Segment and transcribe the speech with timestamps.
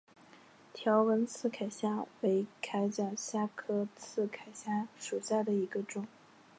[0.73, 6.07] 条纹刺铠虾为铠甲虾科刺铠虾属下的一个种。